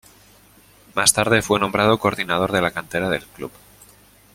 Más 0.95 1.13
tarde, 1.13 1.43
fue 1.43 1.59
nombrado 1.59 1.99
coordinador 1.99 2.51
de 2.51 2.61
la 2.63 2.71
cantera 2.71 3.07
del 3.07 3.27
club. 3.27 3.51